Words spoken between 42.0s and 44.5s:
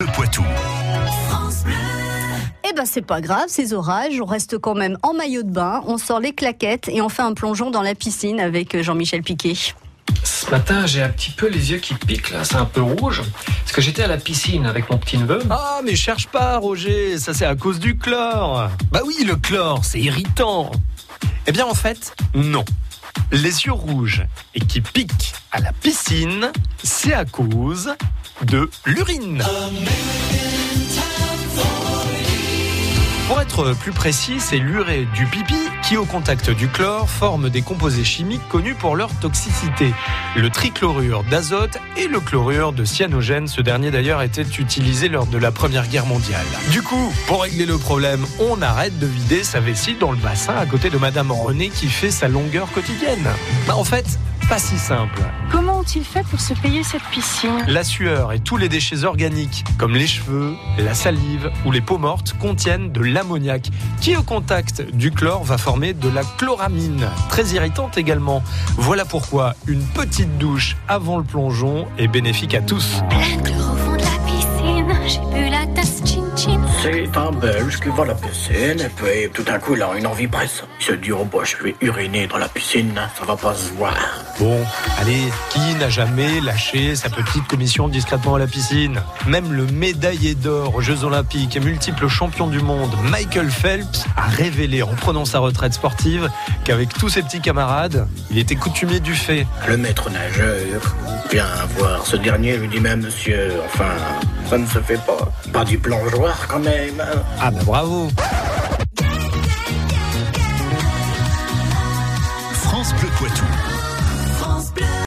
le chlorure de cyanogène. Ce dernier d'ailleurs était